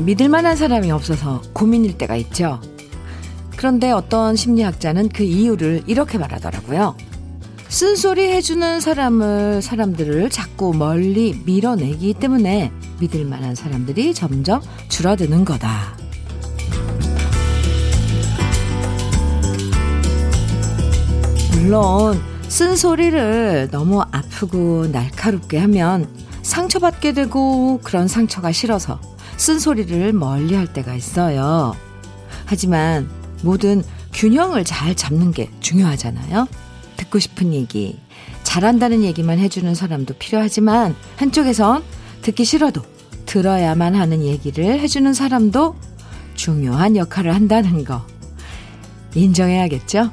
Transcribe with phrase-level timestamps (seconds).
[0.00, 2.60] 믿을 만한 사람이 없어서 고민일 때가 있죠.
[3.56, 6.96] 그런데 어떤 심리학자는 그 이유를 이렇게 말하더라고요.
[7.68, 15.96] 쓴소리 해주는 사람을, 사람들을 자꾸 멀리 밀어내기 때문에 믿을 만한 사람들이 점점 줄어드는 거다.
[21.52, 26.08] 물론, 쓴소리를 너무 아프고 날카롭게 하면
[26.42, 28.98] 상처받게 되고 그런 상처가 싫어서
[29.38, 31.74] 쓴소리를 멀리 할 때가 있어요.
[32.44, 33.08] 하지만
[33.42, 36.48] 뭐든 균형을 잘 잡는 게 중요하잖아요.
[36.96, 37.98] 듣고 싶은 얘기,
[38.42, 41.82] 잘한다는 얘기만 해주는 사람도 필요하지만 한쪽에선
[42.22, 42.82] 듣기 싫어도
[43.26, 45.76] 들어야만 하는 얘기를 해주는 사람도
[46.34, 48.04] 중요한 역할을 한다는 거
[49.14, 50.10] 인정해야겠죠?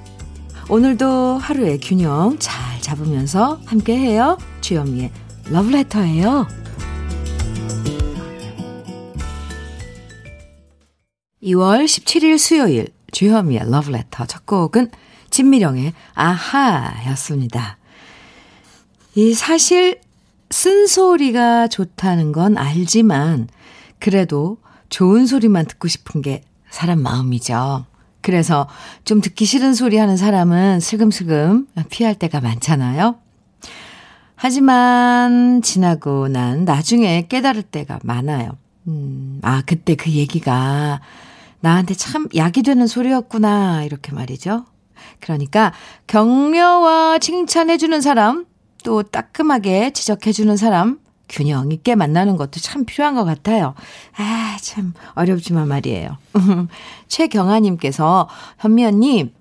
[0.70, 4.38] 오늘도 하루의 균형 잘 잡으면서 함께 해요.
[4.62, 5.12] 주현미의
[5.50, 6.48] 러브레터예요.
[11.46, 14.90] 2월 17일 수요일 주현미의 러브레터 첫 곡은
[15.30, 17.78] 진미령의 아하였습니다.
[19.16, 20.02] 이 사실
[20.50, 23.48] 쓴소리가 좋다는 건 알지만
[24.00, 24.58] 그래도
[24.90, 27.86] 좋은 소리만 듣고 싶은 게 사람 마음이죠.
[28.22, 28.68] 그래서
[29.04, 33.18] 좀 듣기 싫은 소리 하는 사람은 슬금슬금 피할 때가 많잖아요.
[34.36, 38.58] 하지만 지나고 난 나중에 깨달을 때가 많아요.
[38.88, 41.02] 음, 아, 그때 그 얘기가
[41.66, 43.86] 나한테 참 약이 되는 소리였구나.
[43.86, 44.66] 이렇게 말이죠.
[45.20, 45.74] 그러니까
[46.06, 48.46] 격려와 칭찬해주는 사람,
[48.84, 53.74] 또 따끔하게 지적해주는 사람, 균형 있게 만나는 것도 참 필요한 것 같아요.
[54.16, 56.20] 아, 참 어렵지만 말이에요.
[57.08, 59.34] 최경아님께서 현미 언님,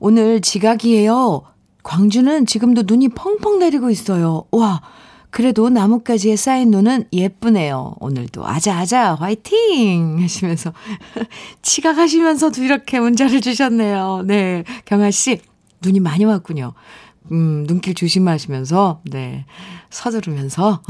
[0.00, 1.42] 오늘 지각이에요.
[1.84, 4.42] 광주는 지금도 눈이 펑펑 내리고 있어요.
[4.50, 4.82] 와,
[5.30, 7.94] 그래도 나뭇가지에 쌓인 눈은 예쁘네요.
[8.00, 10.72] 오늘도 아자아자 화이팅 하시면서
[11.62, 14.24] 지각하시면서도 이렇게 문자를 주셨네요.
[14.26, 15.40] 네, 경아 씨
[15.82, 16.74] 눈이 많이 왔군요.
[17.32, 19.44] 음, 눈길 조심하시면서 네.
[19.90, 20.82] 서두르면서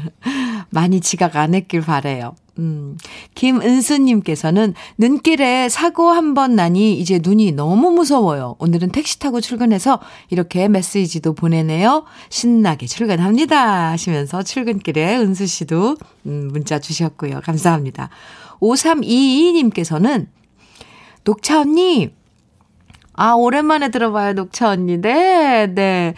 [0.70, 2.34] 많이 지각 안 했길 바래요.
[2.58, 2.96] 음,
[3.34, 8.56] 김은수님께서는 눈길에 사고 한 번 나니 이제 눈이 너무 무서워요.
[8.58, 10.00] 오늘은 택시 타고 출근해서
[10.30, 12.04] 이렇게 메시지도 보내네요.
[12.28, 13.90] 신나게 출근합니다.
[13.90, 17.40] 하시면서 출근길에 은수 씨도 음, 문자 주셨고요.
[17.44, 18.08] 감사합니다.
[18.60, 20.26] 5322님께서는
[21.24, 22.10] 녹차 언니,
[23.12, 25.00] 아, 오랜만에 들어봐요, 녹차 언니.
[25.00, 26.14] 네, 네.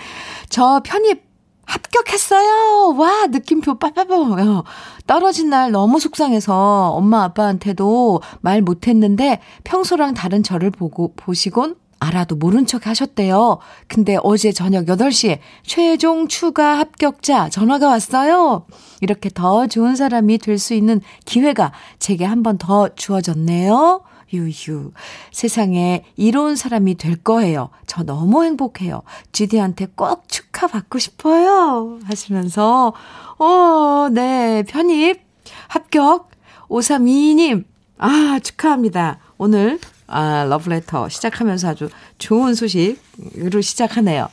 [0.48, 1.22] 저 편입
[1.66, 2.94] 합격했어요!
[2.96, 4.62] 와, 느낌표 빠빠빠.
[5.06, 12.66] 떨어진 날 너무 속상해서 엄마 아빠한테도 말 못했는데 평소랑 다른 저를 보고, 보시곤 알아도 모른
[12.66, 13.58] 척 하셨대요.
[13.88, 18.66] 근데 어제 저녁 8시에 최종 추가 합격자 전화가 왔어요.
[19.00, 24.02] 이렇게 더 좋은 사람이 될 수 있는 기회가 제게 한 번 더 주어졌네요.
[24.32, 24.92] 유유.
[25.32, 27.70] 세상에 이로운 사람이 될 거예요.
[27.86, 29.02] 저 너무 행복해요.
[29.32, 31.98] GD한테 꼭 축하받고 싶어요.
[32.04, 32.92] 하시면서,
[33.38, 34.64] 어, 네.
[34.66, 35.20] 편입,
[35.68, 36.30] 합격,
[36.68, 37.64] 5322님.
[37.98, 39.18] 아, 축하합니다.
[39.38, 41.88] 오늘, 아, 러브레터 시작하면서 아주
[42.18, 44.28] 좋은 소식으로 시작하네요.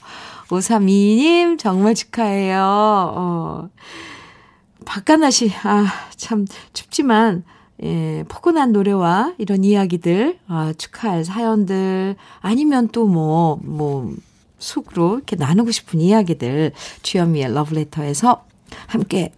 [0.48, 2.60] 5322님, 정말 축하해요.
[2.60, 3.70] 어.
[4.86, 7.44] 바깥날씨, 아, 참 춥지만,
[7.84, 14.14] 예, 포근한 노래와 이런 이야기들, 아, 축하할 사연들, 아니면 또 뭐, 뭐,
[14.58, 16.72] 속으로 이렇게 나누고 싶은 이야기들,
[17.02, 18.46] 주현미의 러브레터에서
[18.88, 19.34] 함께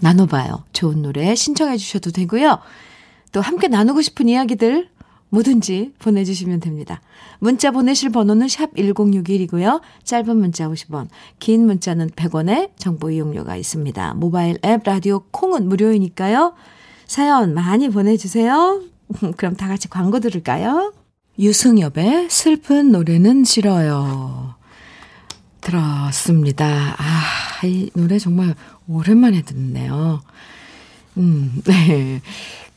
[0.00, 0.62] 나눠봐요.
[0.72, 2.58] 좋은 노래 신청해 주셔도 되고요.
[3.32, 4.88] 또 함께 나누고 싶은 이야기들,
[5.30, 7.00] 뭐든지 보내주시면 됩니다.
[7.40, 9.80] 문자 보내실 번호는 샵 1061이고요.
[10.04, 11.08] 짧은 문자 50원,
[11.40, 14.14] 긴 문자는 100원의 정보 이용료가 있습니다.
[14.14, 16.54] 모바일 앱 라디오 콩은 무료이니까요.
[17.06, 18.82] 사연 많이 보내주세요.
[19.36, 20.92] 그럼 다 같이 광고 들을까요?
[21.38, 24.54] 유승엽의 슬픈 노래는 싫어요.
[25.60, 26.94] 들었습니다.
[26.98, 28.54] 아, 이 노래 정말
[28.86, 30.20] 오랜만에 듣네요.
[31.16, 32.20] 음, 네.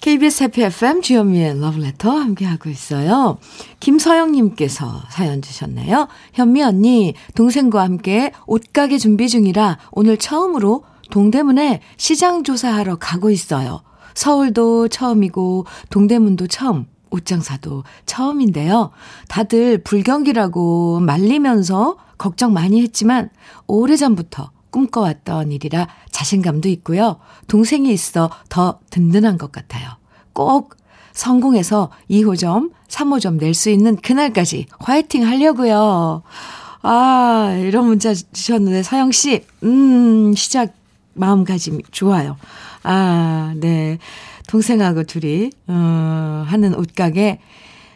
[0.02, 3.40] KBS 해피 FM 주현미의 러브레터 함께하고 있어요.
[3.80, 6.08] 김서영님께서 사연 주셨네요.
[6.34, 13.82] 현미 언니, 동생과 함께 옷가게 준비 중이라 오늘 처음으로 동대문에 시장 조사하러 가고 있어요.
[14.18, 18.90] 서울도 처음이고 동대문도 처음, 옷장사도 처음인데요.
[19.28, 23.30] 다들 불경기라고 말리면서 걱정 많이 했지만
[23.68, 27.18] 오래전부터 꿈꿔왔던 일이라 자신감도 있고요.
[27.48, 29.88] 동생이 있어 더 든든한 것 같아요.
[30.34, 30.76] 꼭
[31.14, 36.24] 성공해서 2호점, 3호점 낼 수 있는 그날까지 화이팅 하려고요.
[36.82, 40.74] 아, 이런 문자 주셨는데, 서영 씨, 음, 시작
[41.14, 42.38] 마음가짐이 좋아요.
[42.90, 43.98] 아, 네.
[44.48, 47.40] 동생하고 둘이, 어, 하는 옷가게,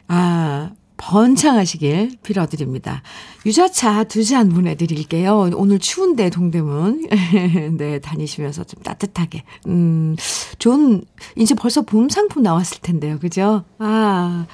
[0.07, 3.01] 아, 번창하시길 빌어드립니다.
[3.45, 5.49] 유자차 두 잔 보내드릴게요.
[5.55, 7.07] 오늘 추운데 동대문.
[7.77, 9.43] 네, 다니시면서 좀 따뜻하게.
[9.67, 10.15] 음,
[10.59, 11.03] 좋은,
[11.37, 13.17] 이제 벌써 봄 상품 나왔을 텐데요.
[13.17, 13.63] 그죠?
[13.79, 14.45] 아,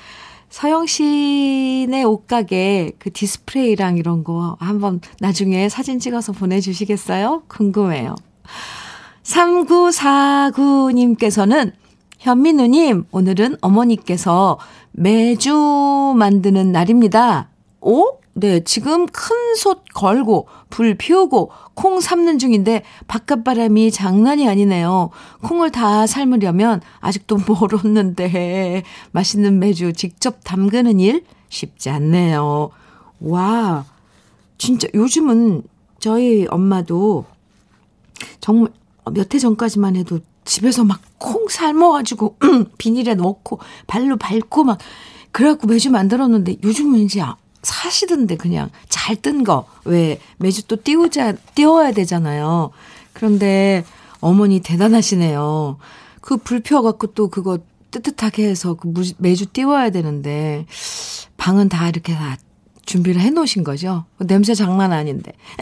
[0.49, 7.43] 서영 씨네 옷가게 그 디스플레이랑 이런 거 한번 나중에 사진 찍어서 보내주시겠어요?
[7.49, 8.15] 궁금해요.
[9.27, 11.73] 3949님께서는
[12.19, 14.57] 현민우님, 오늘은 어머니께서
[14.91, 17.49] 매주 만드는 날입니다.
[17.81, 18.17] 오?
[18.33, 25.09] 네, 지금 큰 솥 걸고 불 피우고 콩 삶는 중인데 바깥 바람이 장난이 아니네요.
[25.41, 32.69] 콩을 다 삶으려면 아직도 멀었는데 맛있는 매주 직접 담그는 일 쉽지 않네요.
[33.19, 33.85] 와,
[34.59, 35.63] 진짜 요즘은
[35.99, 37.25] 저희 엄마도
[38.39, 38.69] 정말
[39.11, 42.37] 몇 해 전까지만 해도 집에서 막 콩 삶아가지고
[42.77, 44.77] 비닐에 넣고 발로 밟고 막
[45.31, 47.23] 그래갖고 매주 만들었는데 요즘은 이제
[47.63, 49.65] 사시던데 그냥 잘 뜬 거.
[49.85, 52.69] 왜 매주 또 띄우자, 띄워야 되잖아요.
[53.13, 53.83] 그런데
[54.21, 55.77] 어머니 대단하시네요.
[56.21, 57.57] 그 불 펴갖고 또 그거
[57.89, 60.67] 뜨뜻하게 해서 그 매주 띄워야 되는데
[61.37, 62.37] 방은 다 이렇게 다
[62.87, 64.05] 준비를 해 놓으신 거죠?
[64.17, 65.33] 냄새 장난 아닌데.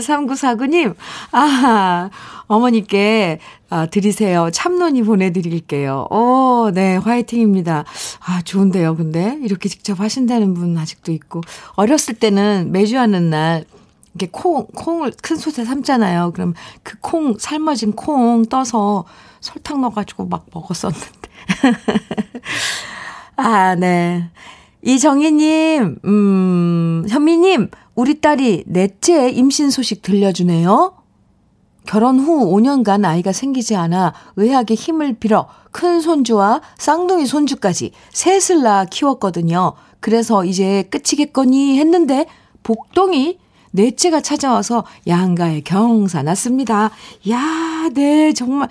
[0.00, 0.96] 3949님,
[1.30, 2.10] 아,
[2.46, 3.38] 어머니께
[3.70, 4.50] 아, 드리세요.
[4.50, 6.08] 참론이 보내드릴게요.
[6.10, 7.84] 오, 네, 화이팅입니다.
[8.26, 9.38] 아, 좋은데요, 근데?
[9.42, 11.42] 이렇게 직접 하신다는 분 아직도 있고.
[11.74, 13.64] 어렸을 때는 매주 하는 날,
[14.14, 16.32] 이렇게 콩, 콩을 큰 솥에 삶잖아요.
[16.32, 19.04] 그럼 그 콩, 삶아진 콩 떠서
[19.40, 21.06] 설탕 넣어가지고 막 먹었었는데.
[23.36, 24.30] 아, 네.
[24.82, 30.94] 이정희님, 음, 현미님, 우리 딸이 넷째 임신 소식 들려주네요.
[31.86, 38.84] 결혼 후 5년간 아이가 생기지 않아 의학의 힘을 빌어 큰 손주와 쌍둥이 손주까지 셋을 낳아
[38.84, 39.74] 키웠거든요.
[40.00, 42.26] 그래서 이제 끝이겠거니 했는데
[42.62, 43.38] 복동이
[43.72, 46.90] 넷째가 찾아와서 양가의 경사 났습니다.
[47.30, 48.68] 야, 네, 정말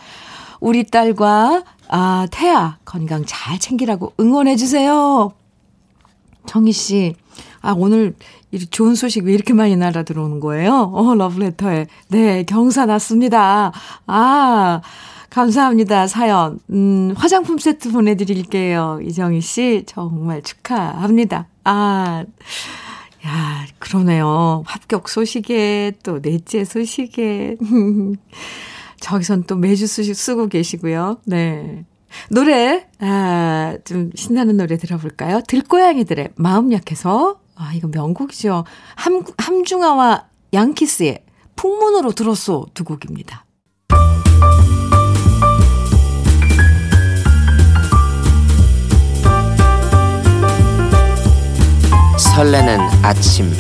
[0.60, 5.34] 우리 딸과 아, 태아 건강 잘 챙기라고 응원해 주세요.
[6.52, 7.16] 정희 씨,
[7.62, 8.14] 아, 오늘
[8.52, 10.92] 이 좋은 소식 왜 이렇게 많이 날아 들어오는 거예요?
[10.94, 11.88] 어, 러브레터에.
[12.10, 13.72] 네, 경사 났습니다.
[14.06, 14.82] 아,
[15.30, 16.08] 감사합니다.
[16.08, 16.60] 사연.
[16.70, 19.00] 음, 화장품 세트 보내드릴게요.
[19.02, 21.48] 이정희 씨, 정말 축하합니다.
[21.64, 22.26] 아,
[23.26, 24.64] 야, 그러네요.
[24.66, 27.56] 합격 소식에, 또 넷째 소식에.
[29.00, 31.20] 저기선 또 매주 쓰, 쓰고 계시고요.
[31.28, 31.86] 네.
[32.30, 35.42] 노래, 아, 좀 신나는 노래 들어볼까요?
[35.48, 37.40] 들고양이들의 마음 약해서.
[37.56, 38.64] 아, 이거 명곡이죠.
[38.96, 41.24] 함, 함중아와 양키스의
[41.56, 43.46] 풍문으로 들었소 두 곡입니다.
[52.36, 53.52] 설레는 아침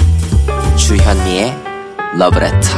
[0.77, 1.55] 주현미의
[2.17, 2.69] 러브레터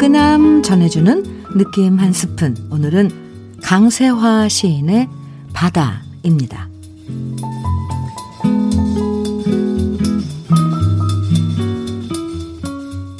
[0.00, 2.56] 포근함 전해주는 느낌 한 스푼.
[2.70, 5.10] 오늘은 강세화 시인의
[5.52, 6.70] 바다입니다.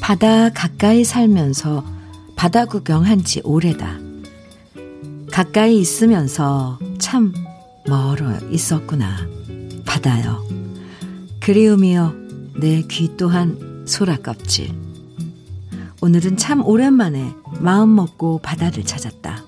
[0.01, 1.85] 바다 가까이 살면서
[2.35, 3.99] 바다 구경한 지 오래다.
[5.31, 7.35] 가까이 있으면서 참
[7.87, 9.19] 멀어 있었구나.
[9.85, 10.43] 바다여.
[11.41, 12.15] 그리움이여
[12.59, 14.90] 내 귀 또한 소라 껍질.
[16.03, 19.45] 오늘은 참 오랜만에 마음 먹고 바다를 찾았다.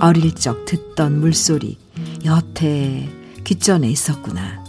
[0.00, 1.78] 어릴 적 듣던 물소리
[2.24, 3.08] 여태
[3.44, 4.64] 귓전에 있었구나.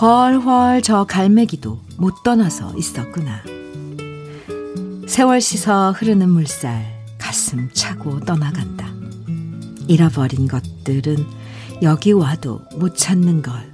[0.00, 3.42] 훨훨 저 갈매기도 못 떠나서 있었구나.
[5.06, 8.88] 세월 씻어 흐르는 물살 가슴 차고 떠나간다.
[9.86, 11.16] 잃어버린 것들은
[11.82, 13.70] 여기 와도 못 찾는 걸.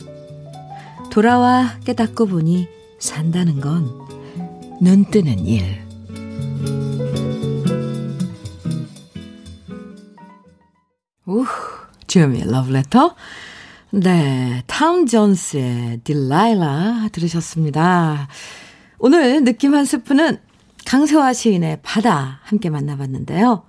[1.10, 2.66] 돌아와 깨닫고 보니
[2.98, 4.04] 산다는 건
[4.80, 5.83] 눈 뜨는 일.
[11.34, 11.46] 우후,
[12.06, 13.16] 주현미의 러브레터.
[13.90, 18.28] 네, 타운 존스의 딜라일라 들으셨습니다.
[18.98, 20.38] 오늘 느낌 한 스푼은
[20.86, 23.64] 강세화 시인의 바다 함께 만나봤는데요.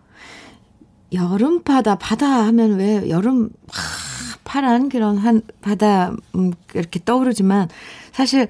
[1.13, 7.69] 여름 바다, 바다 하면 왜 여름 하, 파란 그런 한 바다 음, 이렇게 떠오르지만
[8.11, 8.47] 사실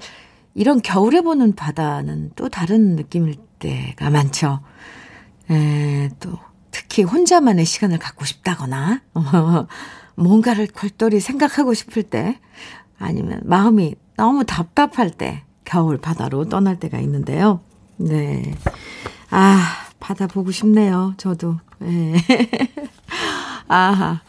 [0.54, 4.60] 이런 겨울에 보는 바다는 또 다른 느낌일 때가 많죠.
[5.50, 6.38] 에, 또
[6.96, 9.02] 특히 혼자만의 시간을 갖고 싶다거나,
[10.16, 12.40] 뭔가를 골똘히 생각하고 싶을 때,
[12.98, 17.60] 아니면 마음이 너무 답답할 때, 겨울 바다로 떠날 때가 있는데요.
[17.98, 18.54] 네.
[19.28, 19.60] 아,
[20.00, 21.12] 바다 보고 싶네요.
[21.18, 21.56] 저도.
[21.80, 22.16] 네.
[23.68, 24.22] 아하.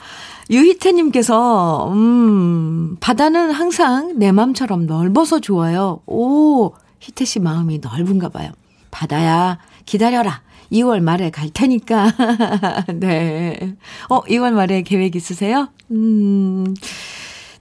[0.49, 6.01] 유희태님께서, 음, 바다는 항상 내 맘처럼 넓어서 좋아요.
[6.05, 8.51] 오, 희태 씨 마음이 넓은가 봐요.
[8.91, 10.41] 바다야, 기다려라.
[10.71, 12.13] 2월 말에 갈 테니까.
[12.95, 13.75] 네.
[14.09, 15.69] 어, 2월 말에 계획 있으세요?
[15.91, 16.75] 음.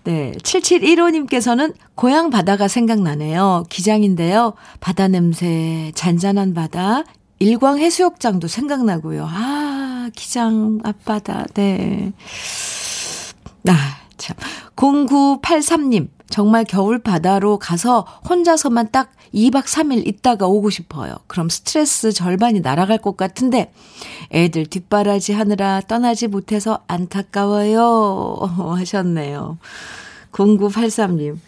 [0.05, 0.33] 네.
[0.43, 3.65] 7715님께서는 고향 바다가 생각나네요.
[3.69, 4.55] 기장인데요.
[4.81, 7.03] 바다 냄새, 잔잔한 바다,
[7.39, 9.27] 일광 해수욕장도 생각나고요.
[9.29, 11.47] 아, 기장 앞바다.
[11.55, 12.13] 네.
[13.69, 14.37] 아, 참.
[14.77, 21.15] 0983님, 정말 겨울 바다로 가서 혼자서만 딱 2박 3일 있다가 오고 싶어요.
[21.27, 23.73] 그럼 스트레스 절반이 날아갈 것 같은데,
[24.33, 28.39] 애들 뒷바라지 하느라 떠나지 못해서 안타까워요.
[28.79, 29.59] 하셨네요.
[30.33, 31.39] 0983님.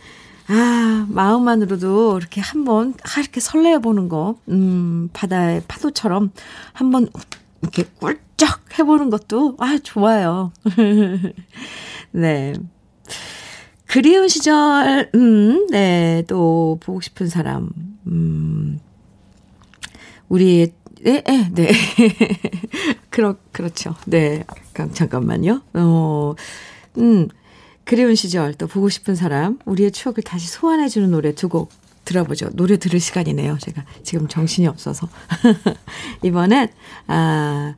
[0.50, 6.32] 아, 마음만으로도 이렇게 한번, 아, 이렇게 설레어 보는 거, 음, 바다의 파도처럼
[6.73, 7.08] 한번
[7.61, 10.52] 이렇게 꿀쩍 해보는 것도, 아, 좋아요.
[12.12, 12.54] 네.
[13.88, 17.71] 그리운 시절, 음, 네, 또 보고 싶은 사람,
[18.07, 18.80] 음,
[20.28, 21.71] 우리의, 네, 네, 네.
[23.11, 23.95] 그렇, 그렇죠.
[24.07, 24.45] 네.
[24.92, 25.62] 잠깐만요.
[25.75, 26.35] 어,
[26.99, 27.28] 음,
[27.85, 31.71] 그리운 시절 또 보고 싶은 사람, 우리의 추억을 다시 소환해주는 노래 두 곡
[32.04, 32.49] 들어보죠.
[32.54, 33.59] 노래 들을 시간이네요.
[33.59, 35.09] 제가 지금 정신이 없어서.
[36.25, 36.68] 이번엔,
[37.07, 37.75] 아,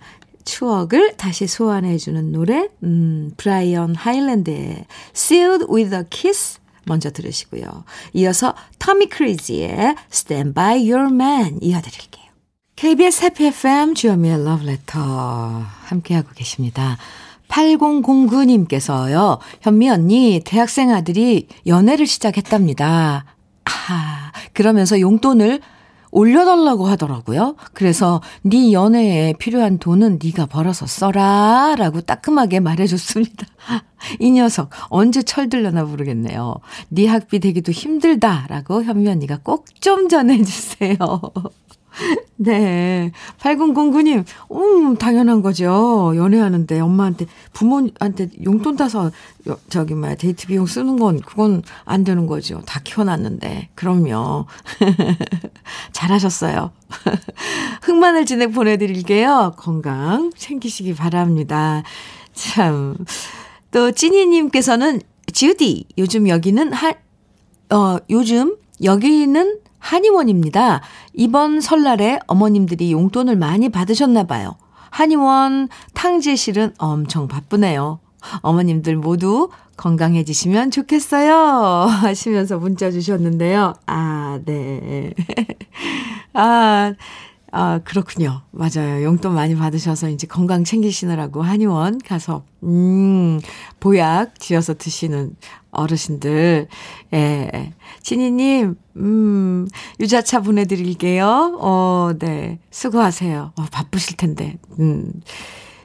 [0.50, 7.84] 추억을 다시 소환해주는 노래, 음, 브라이언 하일랜드의 Sealed with a Kiss 먼저 들으시고요.
[8.14, 12.24] 이어서 터미 크리지의 Stand by Your Man 이어드릴게요.
[12.74, 15.04] KBS 해피 FM 주현미의 Love Letter
[15.84, 16.98] 함께하고 계십니다.
[17.48, 23.24] 8009님께서요, 현미 언니, 대학생 아들이 연애를 시작했답니다.
[23.64, 25.60] 아, 그러면서 용돈을
[26.10, 27.56] 올려달라고 하더라고요.
[27.72, 33.46] 그래서 네 연애에 필요한 돈은 네가 벌어서 써라 라고 따끔하게 말해줬습니다.
[34.20, 36.56] 이 녀석 언제 철들려나 모르겠네요.
[36.88, 40.96] 네 학비 되기도 힘들다 라고 현미 언니가 꼭 좀 전해주세요.
[42.36, 43.12] 네.
[43.38, 46.12] 8009님, 음, 당연한 거죠.
[46.16, 49.10] 연애하는데 엄마한테, 부모한테 용돈 따서,
[49.68, 52.62] 저기, 뭐야, 데이트 비용 쓰는 건, 그건 안 되는 거죠.
[52.66, 53.70] 다 키워놨는데.
[53.74, 54.46] 그럼요.
[55.92, 56.70] 잘하셨어요.
[57.82, 59.54] 흑마늘 진액 보내드릴게요.
[59.56, 61.82] 건강 챙기시기 바랍니다.
[62.32, 62.96] 참.
[63.70, 65.00] 또, 찐이님께서는,
[65.32, 66.94] 지우디, 요즘 여기는 한,
[67.70, 70.82] 어, 요즘 여기는 한의원입니다.
[71.14, 74.56] 이번 설날에 어머님들이 용돈을 많이 받으셨나 봐요.
[74.90, 78.00] 한의원 탕제실은 엄청 바쁘네요.
[78.42, 81.34] 어머님들 모두 건강해지시면 좋겠어요.
[81.88, 83.74] 하시면서 문자 주셨는데요.
[83.86, 85.12] 아, 네.
[86.34, 86.92] 아,
[87.52, 88.42] 아, 그렇군요.
[88.50, 89.02] 맞아요.
[89.02, 93.40] 용돈 많이 받으셔서 이제 건강 챙기시느라고 한의원 가서, 음,
[93.80, 95.34] 보약 지어서 드시는
[95.70, 96.68] 어르신들.
[97.14, 97.72] 예.
[98.02, 101.58] 진희님, 음, 유자차 보내드릴게요.
[101.60, 102.58] 어, 네.
[102.70, 103.52] 수고하세요.
[103.56, 104.58] 어, 바쁘실 텐데.
[104.78, 105.12] 음.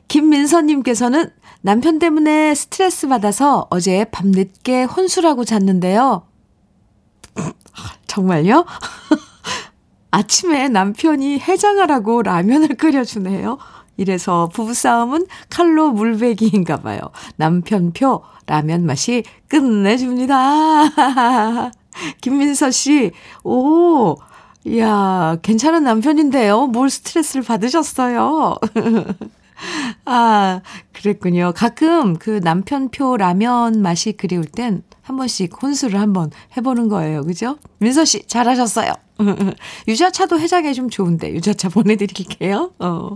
[0.08, 1.30] 김민서님께서는
[1.62, 6.24] 남편 때문에 스트레스 받아서 어제 밤늦게 혼술하고 잤는데요.
[8.08, 8.66] 정말요?
[10.12, 13.58] 아침에 남편이 해장하라고 라면을 끓여주네요.
[13.98, 17.00] 이래서 부부싸움은 칼로 물베기인가 봐요.
[17.36, 21.72] 남편 표 라면 맛이 끝내줍니다.
[22.22, 23.12] 김민서 씨,
[23.44, 24.16] 오,
[24.66, 26.68] 이야, 괜찮은 남편인데요.
[26.68, 28.56] 뭘 스트레스를 받으셨어요?
[30.06, 30.62] 아,
[30.94, 31.54] 그랬군요.
[31.56, 37.24] 가끔 그 남편표 라면 맛이 그리울 땐 한 번씩 혼술을 한번 해보는 거예요.
[37.24, 37.60] 그죠?
[37.78, 38.92] 민서 씨, 잘하셨어요.
[39.88, 42.72] 유자차도 해장에 좀 좋은데, 유자차 보내드릴게요.
[42.80, 43.16] 어.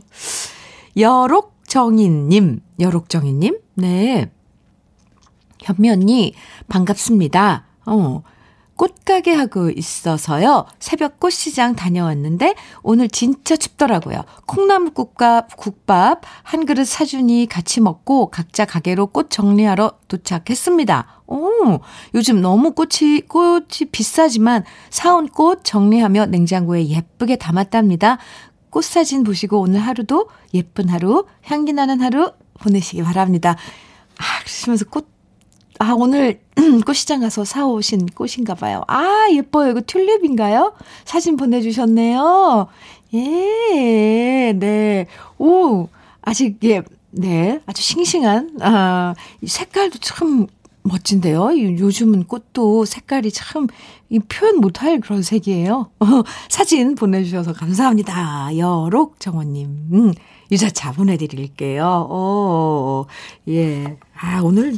[0.95, 4.29] 여록정인님, 여록정인님, 네.
[5.61, 6.33] 현미 언니,
[6.67, 7.65] 반갑습니다.
[7.87, 8.21] 어,
[8.79, 10.65] 꽃가게 하고 있어서요.
[10.79, 14.23] 새벽 꽃시장 다녀왔는데 오늘 진짜 춥더라고요.
[14.45, 21.23] 콩나물국과 국밥 한 그릇 사주니 같이 먹고 각자 가게로 꽃 정리하러 도착했습니다.
[21.27, 21.81] 오,
[22.15, 28.17] 요즘 너무 꽃이, 꽃이 비싸지만 사온 꽃 정리하며 냉장고에 예쁘게 담았답니다.
[28.69, 32.31] 꽃 사진 보시고 오늘 하루도 예쁜 하루, 향기 나는 하루
[32.61, 33.57] 보내시기 바랍니다.
[34.17, 35.18] 아, 그러시면서 꽃
[35.81, 36.41] 아, 오늘
[36.85, 38.83] 꽃시장 가서 사오신 꽃인가 봐요.
[38.87, 39.71] 아, 예뻐요.
[39.71, 40.73] 이거 튤립인가요?
[41.05, 42.67] 사진 보내주셨네요.
[43.13, 45.07] 예, 네.
[45.37, 45.87] 오,
[46.21, 50.47] 아직, 예, 네, 아주 싱싱한, 아, 이 색깔도 참
[50.83, 51.57] 멋진데요.
[51.57, 53.67] 요즘은 꽃도 색깔이 참,
[54.09, 55.91] 이 표현 못할 그런 색이에요.
[56.49, 58.57] 사진 보내주셔서 감사합니다.
[58.57, 59.87] 여록 정원님.
[59.93, 60.13] 음,
[60.51, 62.07] 유자차 보내드릴게요.
[62.09, 63.05] 오,
[63.47, 63.97] 예.
[64.19, 64.77] 아, 오늘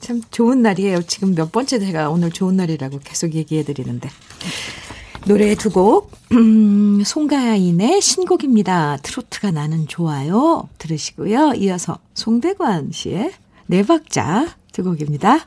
[0.00, 1.02] 참 좋은 날이에요.
[1.02, 4.08] 지금 몇 번째 제가 오늘 좋은 날이라고 계속 얘기해 드리는데.
[5.26, 8.98] 노래 두 곡, 음, 송가인의 신곡입니다.
[9.02, 10.68] 트로트가 나는 좋아요.
[10.78, 11.54] 들으시고요.
[11.56, 13.32] 이어서 송대관 씨의
[13.66, 15.46] 네 박자 두 곡입니다.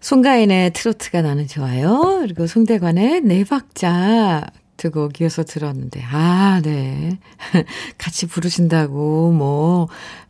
[0.00, 2.18] 송가인의 트로트가 나는 좋아요.
[2.22, 7.20] 그리고 송대관의 네 박자 두 곡 이어서 들었는데, 아, 네.
[7.98, 9.86] 같이 부르신다고, 뭐,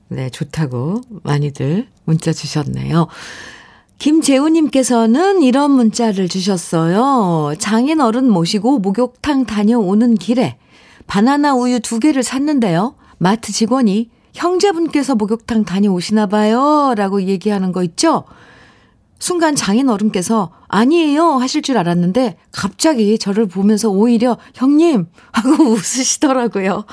[0.08, 3.06] 네, 좋다고 많이들 문자 주셨네요.
[4.02, 7.54] 김재우님께서는 이런 문자를 주셨어요.
[7.58, 10.58] 장인 어른 모시고 목욕탕 다녀오는 길에
[11.06, 12.96] 바나나 우유 두 개를 샀는데요.
[13.18, 16.94] 마트 직원이 형제분께서 목욕탕 다녀오시나 봐요.
[16.96, 18.24] 라고 얘기하는 거 있죠?
[19.20, 26.86] 순간 장인 어른께서 아니에요 하실 줄 알았는데 갑자기 저를 보면서 오히려 형님 하고 웃으시더라고요.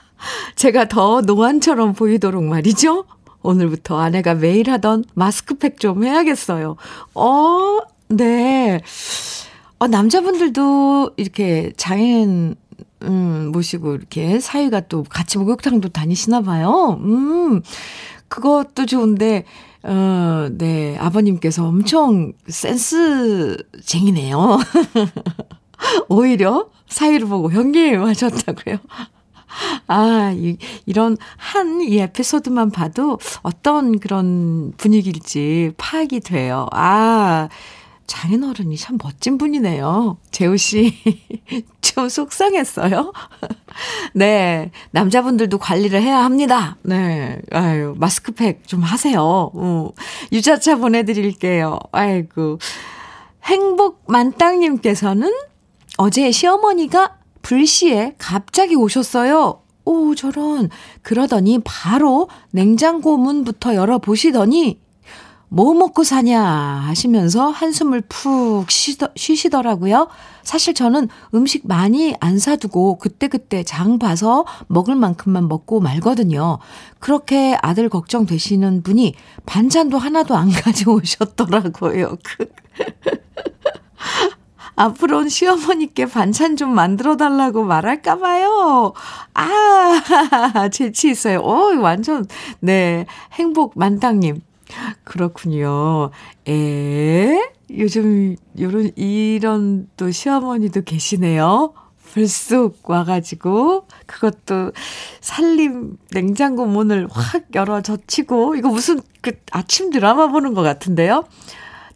[0.56, 3.04] 제가 더 노안처럼 보이도록 말이죠.
[3.46, 6.76] 오늘부터 아내가 매일 하던 마스크팩 좀 해야겠어요.
[7.14, 8.80] 어, 네.
[9.78, 12.56] 어, 남자분들도 이렇게 장인,
[13.02, 16.98] 음, 모시고 이렇게 사이가 또 같이 목욕탕도 다니시나 봐요.
[17.02, 17.62] 음,
[18.28, 19.44] 그것도 좋은데,
[19.84, 20.96] 어, 네.
[20.98, 23.58] 아버님께서 엄청 센스쟁이네요.
[26.08, 28.78] 오히려 사이를 보고 형님 하셨다고요.
[29.86, 36.66] 아, 이, 이런 한 이 에피소드만 봐도 어떤 그런 분위기일지 파악이 돼요.
[36.72, 37.48] 아,
[38.06, 40.16] 장인어른이 참 멋진 분이네요.
[40.30, 40.94] 재우 씨.
[41.82, 43.12] 좀 속상했어요.
[44.14, 44.70] 네.
[44.90, 46.76] 남자분들도 관리를 해야 합니다.
[46.82, 47.40] 네.
[47.52, 49.20] 아유, 마스크팩 좀 하세요.
[49.22, 49.90] 어.
[50.32, 51.78] 유자차 보내드릴게요.
[51.92, 52.58] 아이고.
[53.44, 55.32] 행복 만땅님께서는
[55.98, 57.15] 어제 시어머니가
[57.46, 59.60] 불시에 갑자기 오셨어요.
[59.84, 60.68] 오, 저런.
[61.02, 64.80] 그러더니 바로 냉장고 문부터 열어보시더니
[65.48, 70.08] 뭐 먹고 사냐 하시면서 한숨을 푹 쉬더, 쉬시더라고요.
[70.42, 76.58] 사실 저는 음식 많이 안 사두고 그때그때 장 봐서 먹을 만큼만 먹고 말거든요.
[76.98, 79.14] 그렇게 아들 걱정되시는 분이
[79.46, 82.16] 반찬도 하나도 안 가져오셨더라고요.
[84.76, 88.92] 앞으로는 시어머니께 반찬 좀 만들어 달라고 말할까봐요.
[89.34, 91.40] 아, 재치 있어요.
[91.40, 92.26] 오, 완전,
[92.60, 93.06] 네.
[93.32, 94.42] 행복 만땅님.
[95.04, 96.10] 그렇군요.
[96.46, 97.50] 에?
[97.70, 101.72] 요즘, 요런, 이런 또 시어머니도 계시네요.
[102.12, 104.72] 불쑥 와가지고, 그것도
[105.20, 111.24] 살림 냉장고 문을 확 열어 젖히고, 이거 무슨 그 아침 드라마 보는 것 같은데요?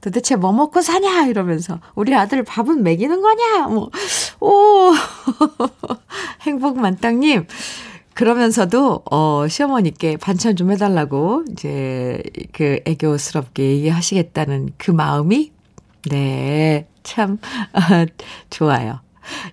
[0.00, 1.26] 도대체 뭐 먹고 사냐?
[1.26, 1.80] 이러면서.
[1.94, 3.68] 우리 아들 밥은 먹이는 거냐?
[3.68, 3.90] 뭐,
[4.40, 4.92] 오!
[6.42, 7.46] 행복 만땅님.
[8.14, 15.52] 그러면서도, 어, 시어머니께 반찬 좀 해달라고, 이제, 그 애교스럽게 얘기하시겠다는 그 마음이,
[16.10, 17.38] 네, 참,
[17.72, 18.06] 아,
[18.50, 19.00] 좋아요.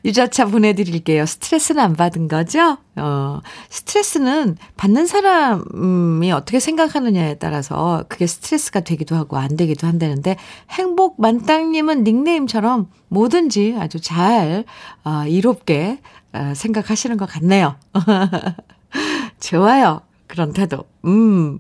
[0.06, 1.26] 유자차 보내드릴게요.
[1.26, 2.78] 스트레스는 안 받은 거죠?
[2.96, 10.38] 어, 스트레스는 받는 사람이 어떻게 생각하느냐에 따라서 그게 스트레스가 되기도 하고 안 되기도 한다는데
[10.72, 14.66] 행복 만땅님은 닉네임처럼 뭐든지 아주 잘,
[15.04, 16.00] 어, 이롭게
[16.34, 17.76] 어, 생각하시는 것 같네요.
[19.40, 20.02] 좋아요.
[20.28, 20.86] 그런 태도.
[21.06, 21.60] 음.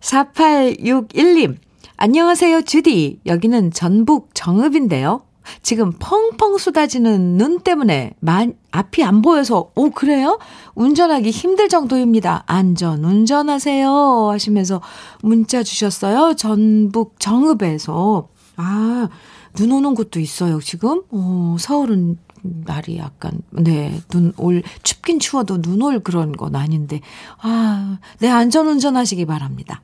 [0.00, 1.56] 4861님.
[1.96, 3.20] 안녕하세요, 주디.
[3.26, 5.22] 여기는 전북 정읍인데요.
[5.68, 10.38] 지금 펑펑 쏟아지는 눈 때문에 만, 앞이 안 보여서, 오, 그래요?
[10.74, 12.42] 운전하기 힘들 정도입니다.
[12.46, 14.30] 안전 운전하세요.
[14.30, 14.80] 하시면서
[15.20, 16.36] 문자 주셨어요.
[16.36, 18.28] 전북 정읍에서.
[18.56, 19.10] 아,
[19.56, 21.02] 눈 오는 곳도 있어요, 지금?
[21.10, 22.16] 어, 서울은
[22.64, 27.02] 날이 약간, 네, 눈 올, 춥긴 추워도 눈 올 그런 건 아닌데,
[27.42, 29.82] 아, 네, 안전 운전 하시기 바랍니다.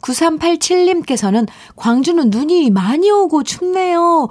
[0.00, 4.28] 9387님께서는 광주는 눈이 많이 오고 춥네요.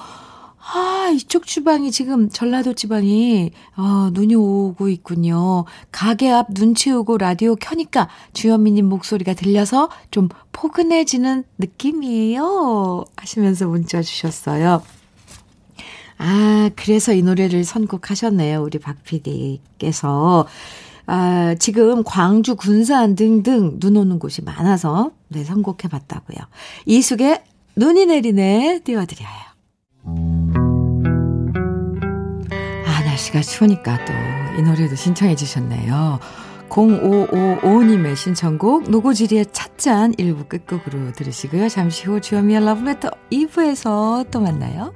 [0.72, 5.66] 아, 이쪽 주방이 지금 전라도 지방이 어, 눈이 오고 있군요.
[5.92, 13.06] 가게 앞 눈 치우고 라디오 켜니까 주현미 님 목소리가 들려서 좀 포근해지는 느낌이에요.
[13.16, 14.84] 하시면서 문자 주셨어요.
[16.20, 18.62] 아, 그래서 이 노래를 선곡하셨네요.
[18.62, 20.46] 우리 박 PD께서.
[21.08, 26.38] 아, 지금 광주, 군산 등등 눈 오는 곳이 많아서 네, 선곡해 봤다고요.
[26.86, 27.42] 이숙의
[27.76, 30.39] 눈이 내리네 띄워드려요.
[33.30, 34.14] 아, 날씨가 추우니까 또
[34.60, 36.20] 이 노래도 신청해 주셨네요.
[36.68, 41.70] 0555님의 신청곡 노고지리의 찻잔 1부 끝곡으로 들으시고요.
[41.70, 44.94] 잠시 후 주현미의 러브레터 2부에서 또 만나요.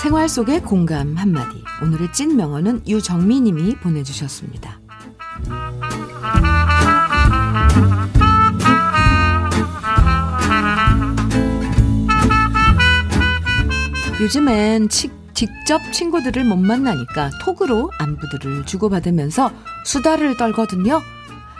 [0.00, 1.64] 생활 속의 공감 한마디.
[1.82, 4.75] 오늘의 찐 명언은 유정미 님이 보내주셨습니다.
[14.26, 19.52] 요즘엔 치, 직접 친구들을 못 만나니까 톡으로 안부들을 주고받으면서
[19.84, 21.00] 수다를 떨거든요.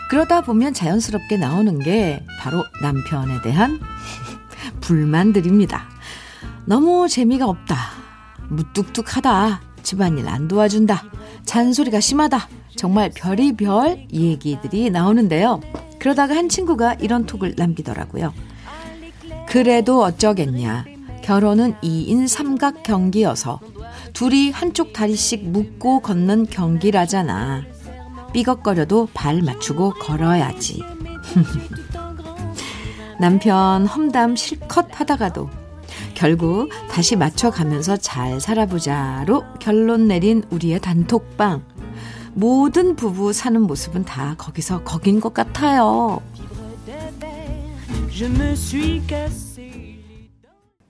[0.09, 3.79] 그러다 보면 자연스럽게 나오는 게 바로 남편에 대한
[4.81, 5.87] 불만들입니다.
[6.65, 7.77] 너무 재미가 없다.
[8.49, 9.61] 무뚝뚝하다.
[9.83, 11.05] 집안일 안 도와준다.
[11.45, 12.49] 잔소리가 심하다.
[12.75, 15.61] 정말 별이별 얘기들이 나오는데요.
[15.99, 18.33] 그러다가 한 친구가 이런 톡을 남기더라고요.
[19.47, 20.96] 그래도 어쩌겠냐.
[21.27, 23.59] 결혼은 2인 삼각 경기여서
[24.13, 27.63] 둘이 한쪽 다리씩 묶고 걷는 경기라잖아.
[28.31, 30.81] 삐걱거려도 발 맞추고 걸어야지.
[33.19, 35.49] 남편 험담 실컷 하다가도
[36.13, 41.61] 결국 다시 맞춰가면서 잘 살아보자로 결론 내린 우리의 단톡방.
[42.35, 46.21] 모든 부부 사는 모습은 다 거기서 거긴 것 같아요.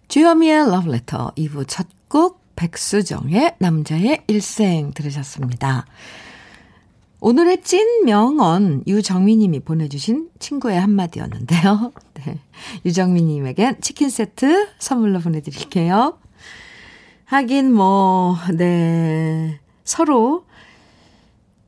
[0.07, 5.85] 주여미의 러브레터 2부 첫 곡 백수정의 남자의 일생 들으셨습니다.
[7.19, 11.91] 오늘의 찐 명언 유정미님이 보내주신 친구의 한마디였는데요.
[12.15, 12.39] 네.
[12.85, 16.17] 유정미님에겐 치킨 세트 선물로 보내드릴게요.
[17.25, 19.59] 하긴 뭐, 네.
[19.83, 20.45] 서로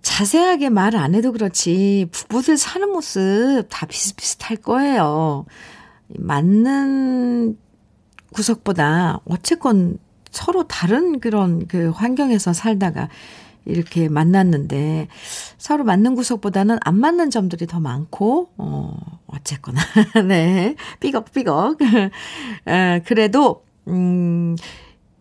[0.02, 5.46] 자세하게 말 안 해도 그렇지 부부들 사는 모습 다 비슷비슷할 거예요.
[6.18, 7.58] 맞는
[8.34, 9.98] 구석보다 어쨌건
[10.32, 13.10] 서로 다른 그런 그 환경에서 살다가
[13.66, 15.08] 이렇게 만났는데
[15.58, 19.82] 서로 맞는 구석보다는 안 맞는 점들이 더 많고 어 어쨌거나
[20.28, 21.78] 네 삐걱삐걱
[22.68, 24.56] 에, 그래도 음.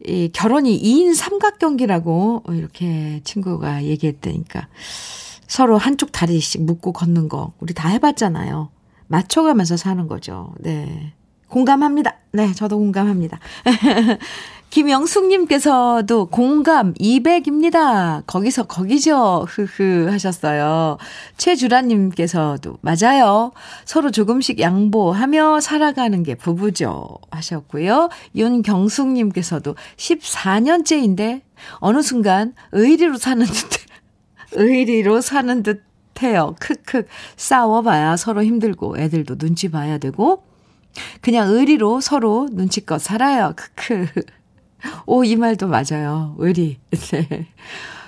[0.06, 4.68] 이 결혼이 2인 삼각경기라고 이렇게 친구가 얘기했다니까
[5.48, 8.70] 서로 한쪽 다리씩 묶고 걷는 거 우리 다 해봤잖아요.
[9.08, 10.54] 맞춰가면서 사는 거죠.
[10.60, 11.14] 네.
[11.48, 12.16] 공감합니다.
[12.32, 13.38] 네, 저도 공감합니다.
[14.70, 18.22] 김영숙님께서도 공감 200입니다.
[18.26, 19.46] 거기서 거기죠.
[19.48, 20.98] 흐흐 하셨어요.
[21.38, 23.52] 최주라님께서도 맞아요.
[23.86, 27.08] 서로 조금씩 양보하며 살아가는 게 부부죠.
[27.30, 28.10] 하셨고요.
[28.36, 31.40] 윤경숙님께서도 14년째인데
[31.76, 33.80] 어느 순간 의리로 사는 듯,
[34.52, 35.82] 의리로 사는 듯
[36.22, 36.54] 해요.
[36.60, 37.06] 크크.
[37.36, 40.42] 싸워봐야 서로 힘들고 애들도 눈치 봐야 되고
[41.20, 43.54] 그냥 의리로 서로 눈치껏 살아요.
[43.56, 44.06] 크크.
[45.06, 46.34] 오, 이 말도 맞아요.
[46.38, 46.78] 의리.
[46.90, 47.48] 네.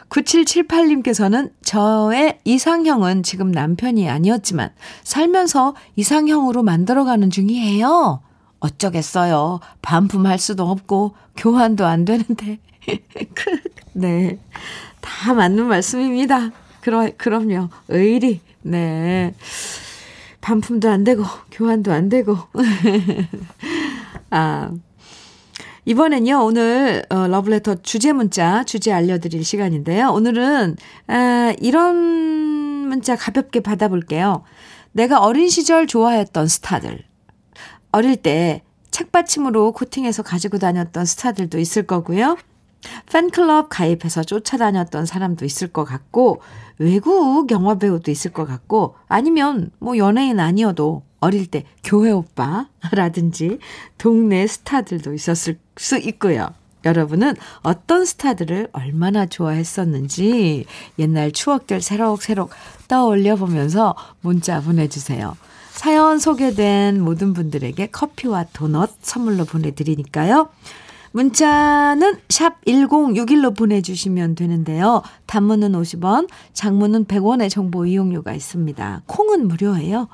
[0.08, 4.70] 9778님께서는 저의 이상형은 지금 남편이 아니었지만
[5.04, 8.20] 살면서 이상형으로 만들어가는 중이에요.
[8.58, 9.60] 어쩌겠어요.
[9.82, 12.58] 반품할 수도 없고 교환도 안 되는데.
[13.94, 14.38] 네.
[15.00, 16.50] 다 맞는 말씀입니다.
[16.80, 17.68] 그러, 그럼요.
[17.88, 18.40] 의리.
[18.62, 19.34] 네.
[20.40, 22.36] 반품도 안 되고, 교환도 안 되고.
[24.30, 24.70] 아.
[25.86, 30.10] 이번엔요, 오늘, 어, 러브레터 주제 문자, 주제 알려드릴 시간인데요.
[30.10, 30.76] 오늘은,
[31.08, 34.44] 아, 이런 문자 가볍게 받아볼게요.
[34.92, 37.02] 내가 어린 시절 좋아했던 스타들.
[37.92, 42.36] 어릴 때 책받침으로 코팅해서 가지고 다녔던 스타들도 있을 거고요.
[43.10, 46.40] 팬클럽 가입해서 쫓아다녔던 사람도 있을 것 같고,
[46.80, 53.58] 외국 영화 배우도 있을 것 같고, 아니면 뭐 연예인 아니어도 어릴 때 교회 오빠라든지
[53.98, 56.48] 동네 스타들도 있었을 수 있고요.
[56.86, 60.64] 여러분은 어떤 스타들을 얼마나 좋아했었는지
[60.98, 62.50] 옛날 추억들 새록새록
[62.88, 65.36] 떠올려 보면서 문자 보내주세요.
[65.72, 70.48] 사연 소개된 모든 분들에게 커피와 도넛 선물로 보내드리니까요.
[71.12, 75.02] 문자는 샵 1061로 보내주시면 되는데요.
[75.26, 79.02] 단문은 50원, 장문은 100원의 정보 이용료가 있습니다.
[79.06, 80.08] 콩은 무료예요.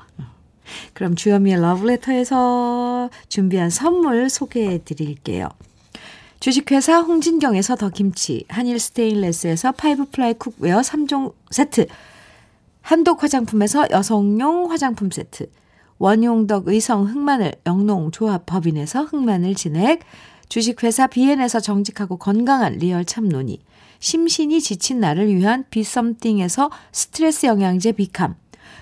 [0.93, 5.49] 그럼 주현미의 러브레터에서 준비한 선물 소개해 드릴게요.
[6.39, 11.87] 주식회사 홍진경에서 더김치, 한일 스테인레스에서 five ply cookware 3종 세트,
[12.81, 15.49] 한독 화장품에서 여성용 화장품 세트,
[15.97, 20.01] 원용덕 의성 흑마늘 영농 조합 법인에서 흑마늘 진액,
[20.49, 23.59] 주식회사 비엔에서 정직하고 건강한 리얼 참논이,
[23.99, 28.35] 심신이 지친 나를 위한 비썸띵에서 스트레스 영양제 비캄,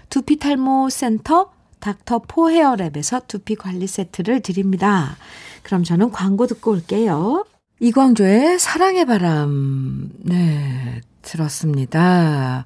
[0.10, 5.18] 두피 탈모 센터 닥터 포 헤어랩에서 두피 관리 세트를 드립니다.
[5.64, 7.46] 그럼 저는 광고 듣고 올게요.
[7.80, 12.66] 이광조의 사랑의 바람, 네, 들었습니다.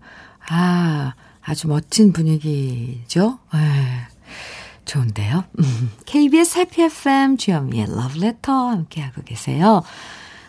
[0.49, 3.39] 아, 아주 멋진 분위기죠?
[3.53, 3.59] 네,
[4.89, 5.43] 좋은데요?
[6.05, 9.83] KBS 해피 FM 주현미의 러브레터 함께하고 계세요.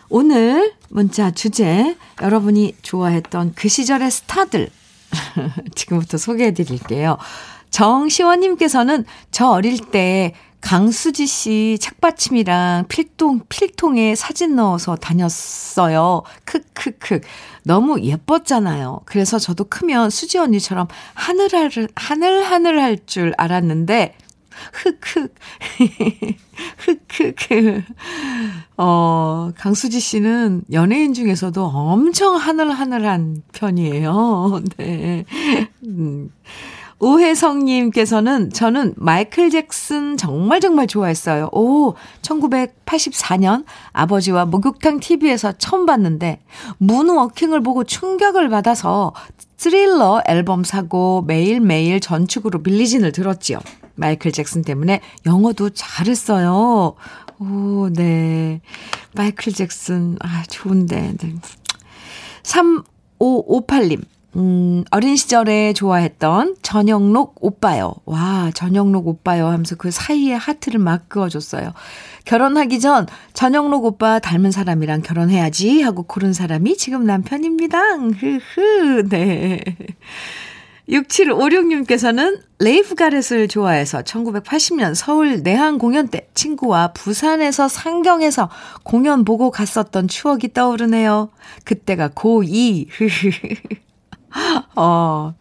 [0.09, 4.69] 오늘 문자 주제, 여러분이 좋아했던 그 시절의 스타들,
[5.75, 7.17] 지금부터 소개해 드릴게요.
[7.69, 16.23] 정시원님께서는 저 어릴 때 강수지 씨 책받침이랑 필통, 필통에 사진 넣어서 다녔어요.
[16.45, 17.21] 크크크.
[17.63, 19.01] 너무 예뻤잖아요.
[19.05, 24.15] 그래서 저도 크면 수지 언니처럼 하늘하늘, 하늘하늘 할 줄 알았는데,
[24.73, 25.35] 흑흑.
[26.77, 27.83] 흑흑.
[28.77, 34.61] 어, 강수지 씨는 연예인 중에서도 엄청 하늘하늘한 편이에요.
[34.77, 35.25] 네.
[35.85, 36.31] 음.
[37.01, 41.49] 오혜성님께서는 저는 마이클 잭슨 정말 정말 좋아했어요.
[41.51, 46.41] 오, 1984년 아버지와 목욕탕 TV에서 처음 봤는데
[46.77, 49.13] 문워킹을 보고 충격을 받아서
[49.57, 53.59] 스릴러 앨범 사고 매일매일 전축으로 빌리진을 들었지요.
[53.95, 56.95] 마이클 잭슨 때문에 영어도 잘했어요.
[57.39, 58.61] 오, 네.
[59.13, 61.15] 마이클 잭슨, 아, 좋은데.
[61.17, 61.35] 네.
[62.43, 64.01] 3558님.
[64.37, 67.93] 음, 어린 시절에 좋아했던 전영록 오빠요.
[68.05, 71.73] 와, 전영록 오빠요 하면서 그 사이에 하트를 막 그어줬어요.
[72.25, 77.79] 결혼하기 전 전영록 오빠 닮은 사람이랑 결혼해야지 하고 고른 사람이 지금 남편입니다.
[77.97, 79.61] 흐흐, 네.
[80.89, 88.49] 6756님께서는 레이프 가렛을 좋아해서 1980년 서울 내한 공연 때 친구와 부산에서 상경해서
[88.83, 91.29] 공연 보고 갔었던 추억이 떠오르네요.
[91.65, 92.87] 그때가 고2.
[94.75, 95.33] 어,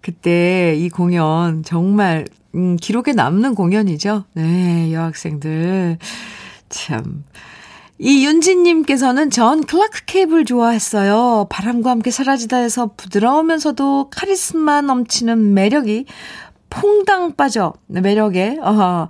[0.00, 4.24] 그때 이 공연 정말, 음, 기록에 남는 공연이죠.
[4.34, 5.98] 네, 여학생들.
[6.68, 7.24] 참.
[8.00, 11.46] 이 윤진님께서는 전 클라크 게이블 좋아했어요.
[11.50, 16.06] 바람과 함께 사라지다에서 부드러우면서도 카리스마 넘치는 매력이
[16.70, 19.08] 퐁당 빠져 매력에 어,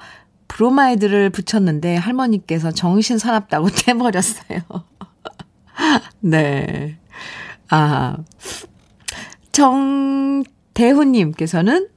[0.48, 4.60] 브로마이드를 붙였는데 할머니께서 정신 사납다고 떼버렸어요.
[6.20, 6.98] 네.
[7.70, 8.16] 아,
[9.58, 11.88] 정대훈님께서는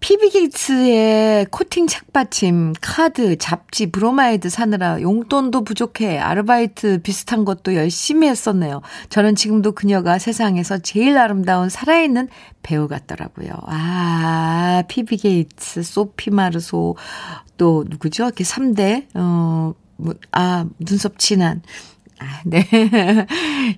[0.00, 8.82] 피비 케이츠의 코팅 책받침, 카드, 잡지, 브로마이드 사느라 용돈도 부족해 아르바이트 비슷한 것도 열심히 했었네요.
[9.08, 12.28] 저는 지금도 그녀가 세상에서 제일 아름다운 살아있는
[12.62, 13.48] 배우 같더라고요.
[13.66, 16.96] 아, 피비 케이츠, 소피 마르소,
[17.56, 18.24] 또 누구죠?
[18.24, 21.62] 이렇게 3대, 어, 뭐, 아, 눈썹 진한.
[22.20, 22.66] 아, 네.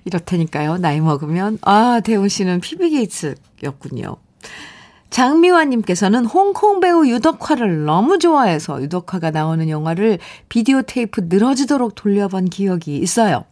[0.05, 0.77] 이렇다니까요.
[0.77, 1.57] 나이 먹으면.
[1.61, 4.17] 아, 대훈 씨는 피비 케이츠였군요.
[5.09, 10.19] 장미화님께서는 홍콩 배우 유덕화를 너무 좋아해서 유덕화가 나오는 영화를
[10.49, 13.45] 비디오 테이프 늘어지도록 돌려본 기억이 있어요.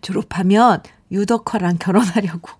[0.00, 2.50] 졸업하면 유덕화랑 결혼하려고.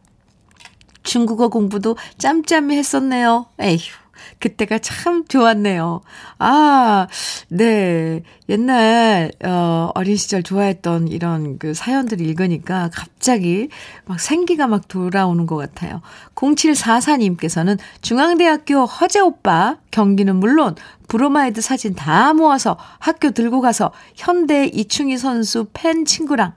[1.04, 3.46] 중국어 공부도 짬짬이 했었네요.
[3.60, 4.01] 에휴.
[4.38, 6.00] 그때가 참 좋았네요.
[6.38, 7.06] 아,
[7.48, 8.22] 네.
[8.48, 13.68] 옛날, 어, 어린 시절 좋아했던 이런 그 사연들을 읽으니까 갑자기
[14.04, 16.02] 막 생기가 막 돌아오는 것 같아요.
[16.34, 20.74] 0744님께서는 중앙대학교 허재 오빠 경기는 물론
[21.08, 26.54] 브로마이드 사진 다 모아서 학교 들고 가서 현대 이충희 선수 팬 친구랑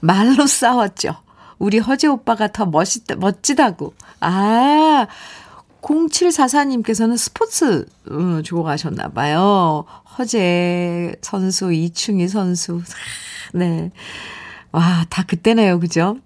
[0.00, 1.16] 말로 싸웠죠.
[1.58, 3.94] 우리 허재 오빠가 더 멋있다, 멋지다고.
[4.20, 5.06] 아,
[5.82, 9.84] 0744님께서는 스포츠 음, 좋아하셨나 봐요.
[10.18, 12.82] 허재 선수, 이충희 선수.
[13.54, 13.90] 네.
[14.72, 15.78] 와, 다 그때네요.
[15.80, 16.18] 그죠?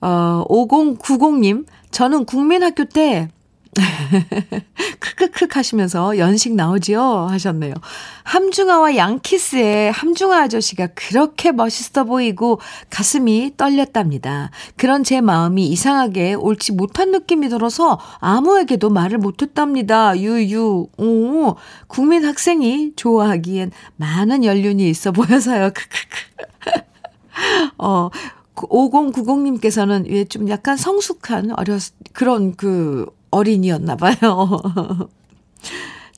[0.00, 3.28] 어, 5090님, 저는 국민학교 때
[5.00, 7.26] 크크크 하시면서 연식 나오지요?
[7.30, 7.74] 하셨네요.
[8.24, 12.60] 함중아와 양키스의 함중아 아저씨가 그렇게 멋있어 보이고
[12.90, 14.50] 가슴이 떨렸답니다.
[14.76, 20.18] 그런 제 마음이 이상하게 옳지 못한 느낌이 들어서 아무에게도 말을 못했답니다.
[20.18, 20.88] 유유.
[20.98, 21.54] 오,
[21.86, 25.70] 국민 학생이 좋아하기엔 많은 연륜이 있어 보여서요.
[25.74, 26.86] 크크크.
[27.78, 28.10] 어,
[28.54, 34.16] 5090님께서는 왜 좀 약간 성숙한 어렸, 그런 그 어린이였나 봐요.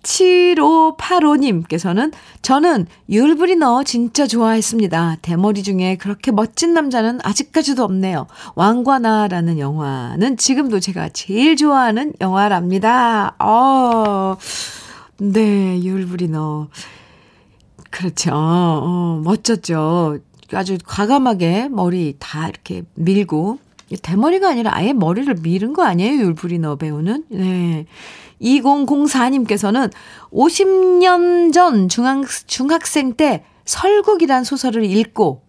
[0.03, 5.17] 7585님께서는 저는 율브리너 진짜 좋아했습니다.
[5.23, 8.27] 대머리 중에 그렇게 멋진 남자는 아직까지도 없네요.
[8.55, 13.35] 왕과나라는 영화는 지금도 제가 제일 좋아하는 영화랍니다.
[13.39, 14.37] 어,
[15.19, 16.69] 네, 율브리너.
[17.91, 18.33] 그렇죠.
[18.35, 20.19] 어, 멋졌죠.
[20.53, 23.59] 아주 과감하게 머리 다 이렇게 밀고
[23.97, 26.21] 대머리가 아니라 아예 머리를 밀은 거 아니에요?
[26.21, 27.25] 율브리너 배우는?
[27.29, 27.87] 네.
[28.41, 29.91] 2004님께서는
[30.31, 35.43] 50년 전 중학, 중학생 때 설국이란 소설을 읽고,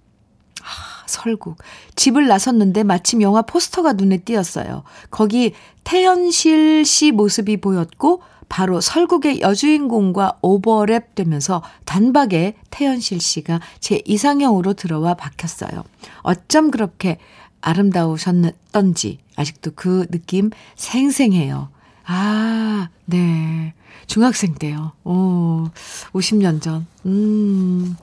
[0.62, 1.58] 아, 설국.
[1.96, 4.84] 집을 나섰는데 마침 영화 포스터가 눈에 띄었어요.
[5.12, 14.74] 거기 태현실 씨 모습이 보였고, 바로 설국의 여주인공과 오버랩 되면서 단박에 태연실 씨가 제 이상형으로
[14.74, 15.84] 들어와 박혔어요.
[16.24, 17.20] 어쩜 그렇게
[17.62, 21.70] 아름다우셨던지 아직도 그 느낌 생생해요.
[22.06, 23.74] 아, 네.
[24.08, 24.94] 중학생 때요.
[25.04, 25.70] 오,
[26.14, 26.88] 50년 전.
[27.06, 27.96] 음,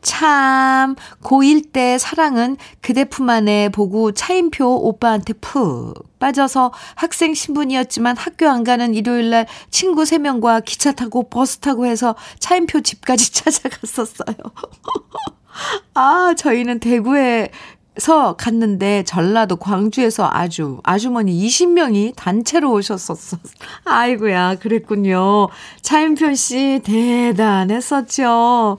[0.02, 8.48] 참, 고1 때 사랑은 그대 품 안에 보고 차인표 오빠한테 푹 빠져서 학생 신분이었지만 학교
[8.48, 14.34] 안 가는 일요일 날 친구 3명과 기차 타고 버스 타고 해서 차인표 집까지 찾아갔었어요.
[15.94, 17.50] 아, 저희는 대구에
[17.98, 23.36] 서 갔는데 전라도 광주에서 아주 아주머니 20명이 단체로 오셨었어.
[23.84, 25.48] 아이고야, 그랬군요.
[25.82, 28.78] 차인표 씨 대단했었죠.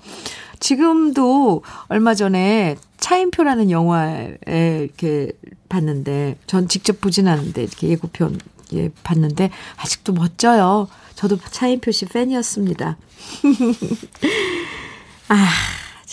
[0.60, 5.32] 지금도 얼마 전에 차인표라는 영화에 이렇게
[5.70, 8.40] 봤는데 전 직접 보진 않는데 이렇게 예고편
[8.74, 10.88] 예 봤는데 아직도 멋져요.
[11.16, 12.98] 저도 차인표 씨 팬이었습니다.
[15.30, 15.48] 아,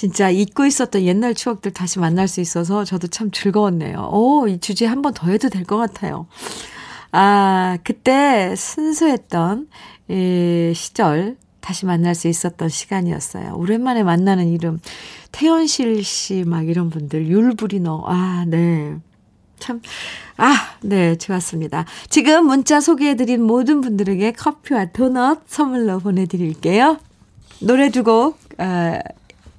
[0.01, 4.09] 진짜 잊고 있었던 옛날 추억들 다시 만날 수 있어서 저도 참 즐거웠네요.
[4.13, 6.27] 오, 이 주제 한 번 더 해도 될 것 같아요.
[7.13, 9.69] 아, 그때 순수했던
[10.09, 13.53] 이 시절 다시 만날 수 있었던 시간이었어요.
[13.57, 14.81] 오랜만에 만나는 이름
[15.33, 18.97] 태연실 씨 막 이런 분들 율브리너 아, 네.
[19.59, 19.83] 참,
[20.39, 21.85] 아, 네, 좋았습니다.
[22.09, 26.97] 지금 문자 소개해드린 모든 분들에게 커피와 도넛 선물로 보내드릴게요.
[27.61, 28.99] 노래 두곡 어,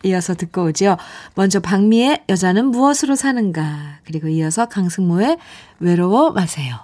[0.04, 0.98] 이어서 듣고 오죠.
[1.36, 5.38] 먼저 박미의 여자는 무엇으로 사는가 그리고 이어서 강승모의
[5.80, 6.80] 외로워 마세요.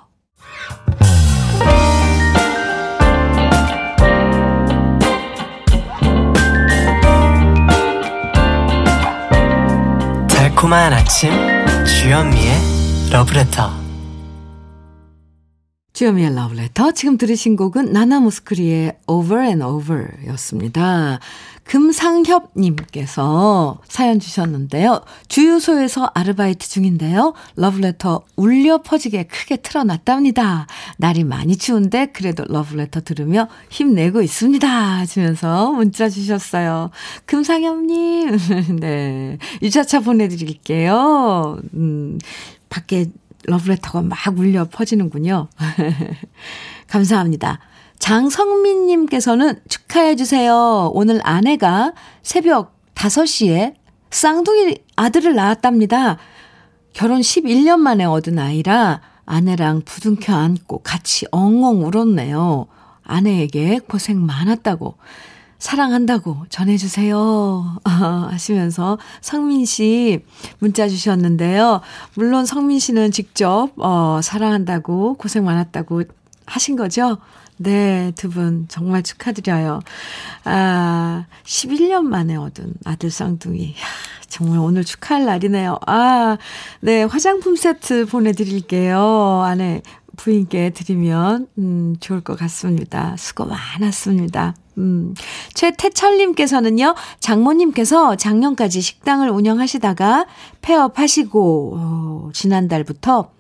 [10.30, 11.32] 달콤한 아침
[11.86, 13.88] 주현미의 러브레터
[15.94, 21.20] 주현미의 러브레터 지금 들으신 곡은 나나 모스크리의 Over and Over 였습니다.
[21.68, 23.28] 금상협님께서
[23.88, 25.02] 사연 주셨는데요.
[25.28, 27.34] 주유소에서 아르바이트 중인데요.
[27.56, 30.68] 러브레터 울려 퍼지게 크게 틀어놨답니다.
[30.98, 34.68] 날이 많이 추운데 그래도 러브레터 들으며 힘내고 있습니다.
[34.68, 36.90] 하시면서 문자 주셨어요.
[37.26, 38.38] 금상협님,
[38.80, 39.38] 네.
[39.62, 41.60] 유자차 보내드릴게요.
[41.74, 42.18] 음,
[42.70, 43.08] 밖에
[43.44, 45.48] 러브레터가 막 울려 퍼지는군요.
[46.88, 47.60] 감사합니다.
[48.00, 50.92] 장성민님께서는 축하해주세요.
[50.94, 53.74] 오늘 아내가 새벽 5시에
[54.10, 56.18] 쌍둥이 아들을 낳았답니다.
[56.94, 62.68] 결혼 11년 만에 얻은 아이라 아내랑 부둥켜 안고 같이 엉엉 울었네요.
[63.04, 64.98] 아내에게 고생 많았다고,
[65.60, 67.78] 사랑한다고 전해주세요.
[67.84, 70.24] 하시면서 성민 씨
[70.60, 71.82] 문자 주셨는데요.
[72.16, 76.04] 물론 성민 씨는 직접, 어, 사랑한다고, 고생 많았다고
[76.46, 77.18] 하신 거죠?
[77.58, 79.80] 네, 두 분 정말 축하드려요.
[80.44, 83.74] 아, 11년 만에 얻은 아들 쌍둥이.
[84.28, 85.80] 정말 오늘 축하할 날이네요.
[85.88, 86.38] 아,
[86.82, 89.42] 네, 화장품 세트 보내드릴게요.
[89.44, 89.82] 안에
[90.18, 93.16] 부인께 드리면, 음, 좋을 것 같습니다.
[93.18, 94.56] 수고 많았습니다.
[94.80, 95.14] 음,
[95.54, 100.26] 최태철님께서는요, 장모님께서 작년까지 식당을 운영하시다가
[100.62, 103.32] 폐업하시고, 어, 지난달부터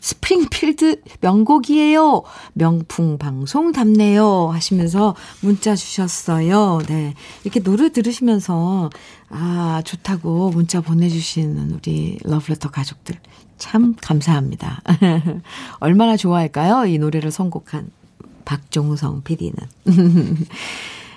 [0.00, 2.24] 스프링필드 명곡이에요.
[2.54, 4.48] 명품 방송답네요.
[4.48, 6.80] 하시면서 문자 주셨어요.
[6.88, 7.14] 네.
[7.44, 8.90] 이렇게 노래 들으시면서
[9.28, 13.14] 아, 좋다고 문자 보내주시는 우리 러브레터 가족들
[13.58, 14.82] 참 감사합니다.
[15.78, 16.86] 얼마나 좋아할까요?
[16.86, 17.99] 이 노래를 선곡한
[18.44, 19.54] 박종성 PD는.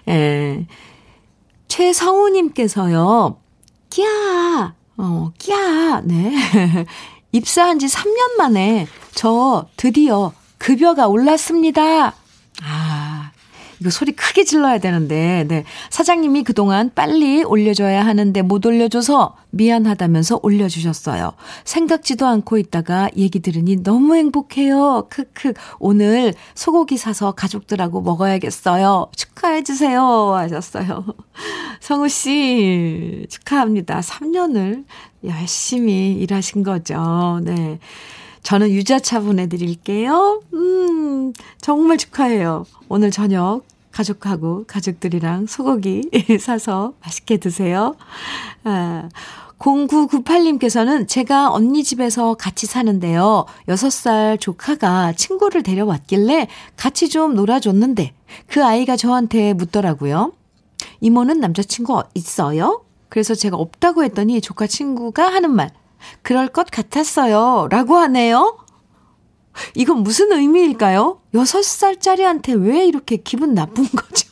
[0.10, 0.66] 예.
[1.68, 3.38] 최성우님께서요,
[3.90, 6.32] 끼야, 어, 끼야, 네.
[7.32, 12.14] 입사한 지 3년 만에 저 드디어 급여가 올랐습니다.
[13.84, 15.66] 아, 이거 소리 크게 질러야 되는데, 네.
[15.90, 21.34] 사장님이 그동안 빨리 올려줘야 하는데 못 올려줘서 미안하다면서 올려주셨어요.
[21.66, 25.08] 생각지도 않고 있다가 얘기 들으니 너무 행복해요.
[25.10, 25.54] 크크.
[25.80, 29.08] 오늘 소고기 사서 가족들하고 먹어야겠어요.
[29.16, 30.02] 축하해주세요.
[30.34, 31.06] 하셨어요.
[31.82, 34.00] 성우씨, 축하합니다.
[34.00, 34.86] 3년을
[35.26, 37.42] 열심히 일하신 거죠.
[37.44, 37.80] 네.
[38.44, 40.42] 저는 유자차 보내드릴게요.
[40.54, 42.66] 음, 정말 축하해요.
[42.90, 43.62] 오늘 저녁
[43.94, 46.10] 가족하고 가족들이랑 소고기
[46.42, 47.96] 사서 맛있게 드세요.
[48.64, 49.08] 아,
[49.60, 53.46] 0998님께서는 제가 언니 집에서 같이 사는데요.
[53.70, 58.14] 6살 조카가 친구를 데려왔길래 같이 좀 놀아줬는데
[58.48, 60.34] 그 아이가 저한테 묻더라고요.
[61.00, 62.84] 이모는 남자친구 있어요?
[63.08, 65.72] 그래서 제가 없다고 했더니 조카 친구가 하는 말.
[66.22, 67.68] 그럴 것 같았어요.
[67.70, 68.58] 라고 하네요.
[69.76, 71.22] 이건 무슨 의미일까요?
[71.34, 74.32] 6살짜리한테 왜 이렇게 기분 나쁜 거죠?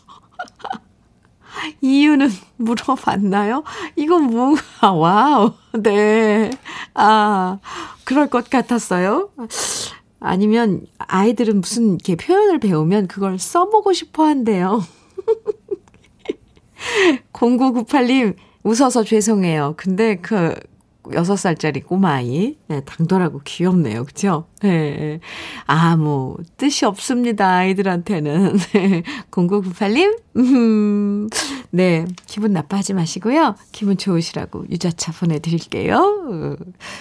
[1.81, 3.63] 이유는 물어봤나요?
[3.95, 5.53] 이건 뭐, 아, 와우.
[5.73, 6.51] 네.
[6.93, 7.59] 아,
[8.03, 9.29] 그럴 것 같았어요.
[10.19, 14.83] 아니면 아이들은 무슨 이렇게 표현을 배우면 그걸 써보고 싶어 한대요.
[17.33, 19.75] 0998님, 웃어서 죄송해요.
[19.77, 20.55] 근데 그,
[21.11, 22.55] 6살짜리 꼬마아이.
[22.67, 24.05] 네, 당돌하고 귀엽네요.
[24.05, 24.45] 그죠?
[24.61, 25.19] 네.
[25.65, 27.47] 아, 뭐, 뜻이 없습니다.
[27.57, 28.57] 아이들한테는.
[28.73, 29.03] 네.
[29.31, 31.29] 0998님, 음,
[31.71, 32.05] 네.
[32.25, 33.55] 기분 나빠하지 마시고요.
[33.71, 36.57] 기분 좋으시라고 유자차 보내드릴게요.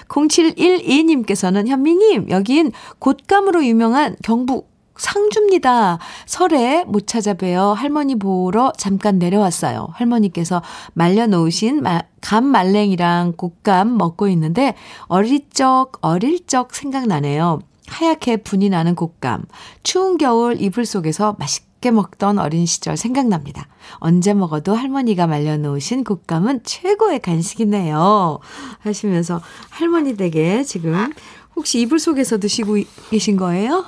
[0.08, 4.70] 0712님께서는 현미님, 여긴 곶감으로 유명한 경북
[5.00, 5.98] 상주입니다.
[6.26, 9.88] 설에 못 찾아뵈어 할머니 보러 잠깐 내려왔어요.
[9.92, 11.82] 할머니께서 말려놓으신
[12.20, 14.74] 감 말랭이랑 곶감 먹고 있는데
[15.04, 17.60] 어릴 적 어릴 적 생각나네요.
[17.88, 19.46] 하얗게 분이 나는 곶감.
[19.82, 23.66] 추운 겨울 이불 속에서 맛있게 먹던 어린 시절 생각납니다.
[23.94, 28.38] 언제 먹어도 할머니가 말려놓으신 곶감은 최고의 간식이네요.
[28.80, 29.40] 하시면서
[29.70, 31.12] 할머니 댁에 지금
[31.56, 32.78] 혹시 이불 속에서 드시고
[33.10, 33.84] 계신 거예요?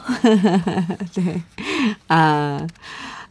[1.17, 1.43] 네.
[2.09, 2.67] 아,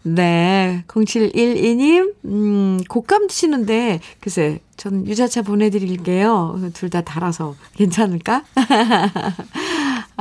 [0.04, 0.84] 네.
[0.88, 6.60] 0712님, 음, 곶감 드시는데, 글쎄, 전 유자차 보내드릴게요.
[6.74, 8.44] 둘 다 달아서 괜찮을까?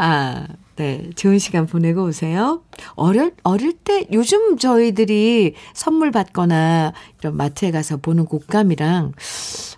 [0.02, 0.46] 아,
[0.76, 1.10] 네.
[1.14, 2.62] 좋은 시간 보내고 오세요.
[2.94, 9.12] 어릴, 어릴 때, 요즘 저희들이 선물 받거나 이런 마트에 가서 보는 곶감이랑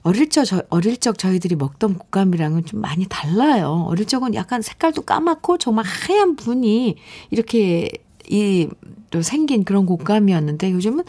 [0.05, 3.85] 어릴 적, 저, 어릴 적 저희들이 먹던 곶감이랑은 좀 많이 달라요.
[3.89, 6.95] 어릴 적은 약간 색깔도 까맣고 정말 하얀 분이
[7.33, 7.91] 이렇게
[8.29, 8.69] 이,
[9.11, 11.03] 또 생긴 그런 곶감이었는데 요즘은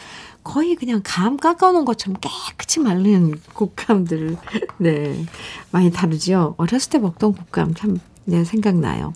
[0.44, 4.38] 거의 그냥 감 깎아놓은 것처럼 깨끗이 마른 곶감들,
[4.80, 5.24] 네.
[5.70, 6.56] 많이 다르죠.
[6.58, 9.14] 어렸을 때 먹던 곶감 참, 네, 생각나요.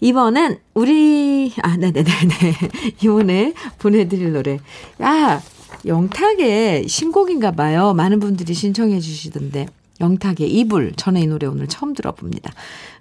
[0.00, 2.34] 이번엔 우리 아 네네네네
[3.02, 4.58] 이번에 보내드릴 노래
[5.02, 5.40] 야
[5.86, 7.94] 영탁의 신곡인가 봐요.
[7.94, 9.66] 많은 분들이 신청해 주시던데
[10.00, 12.52] 영탁의 이불 저는 이 노래 오늘 처음 들어봅니다.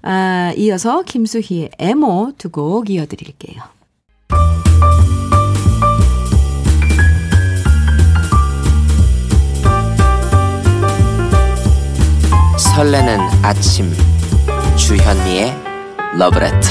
[0.03, 3.61] 아 이어서 김수희의 에모 두 곡 이어드릴게요.
[12.57, 13.91] 설레는 아침
[14.77, 15.53] 주현미의
[16.17, 16.67] 러브레터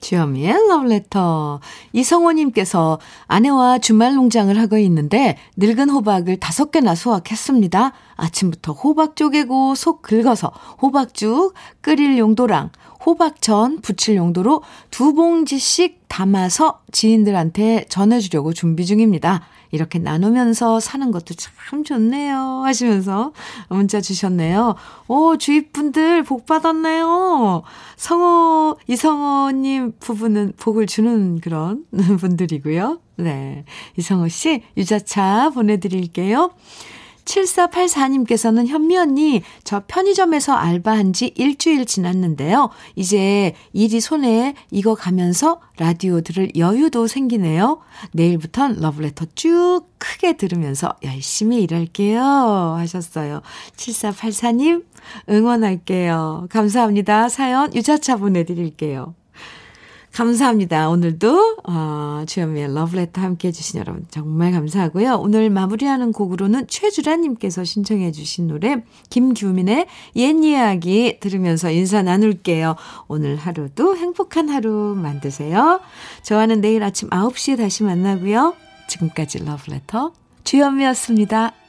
[0.00, 1.60] 주현미의 러브레터
[1.94, 7.92] 이성호님께서 아내와 주말 농장을 하고 있는데 늙은 호박을 다섯 개나 수확했습니다.
[8.16, 10.52] 아침부터 호박 쪼개고 속 긁어서
[10.82, 12.70] 호박죽 끓일 용도랑
[13.04, 19.42] 호박전 부칠 용도로 두 봉지씩 담아서 지인들한테 전해주려고 준비 중입니다.
[19.76, 22.62] 이렇게 나누면서 사는 것도 참 좋네요.
[22.64, 23.32] 하시면서
[23.68, 24.74] 문자 주셨네요.
[25.06, 27.62] 오, 주위 분들 복 받았네요.
[27.96, 31.84] 성호, 이성호님 부부는 복을 주는 그런
[32.18, 33.00] 분들이고요.
[33.18, 33.64] 네.
[33.96, 36.50] 이성호 씨, 유자차 보내드릴게요.
[37.26, 42.70] 7484님께서는 현미 언니, 저 편의점에서 알바한 지 일주일 지났는데요.
[42.94, 47.80] 이제 일이 손에 익어가면서 라디오 들을 여유도 생기네요.
[48.12, 52.22] 내일부턴 러브레터 쭉 크게 들으면서 열심히 일할게요.
[52.78, 53.42] 하셨어요.
[53.76, 54.84] 7484님,
[55.28, 56.46] 응원할게요.
[56.50, 57.28] 감사합니다.
[57.28, 59.14] 사연 유자차 보내드릴게요.
[60.16, 60.88] 감사합니다.
[60.88, 65.16] 오늘도 어, 주현미의 러브레터 함께 해주신 여러분 정말 감사하고요.
[65.16, 69.86] 오늘 마무리하는 곡으로는 최주라님께서 신청해 주신 노래 김규민의
[70.16, 72.76] 옛 이야기 들으면서 인사 나눌게요.
[73.08, 75.80] 오늘 하루도 행복한 하루 만드세요.
[76.22, 78.54] 저와는 내일 아침 9시에 다시 만나고요.
[78.88, 80.14] 지금까지 러브레터
[80.44, 81.65] 주현미였습니다.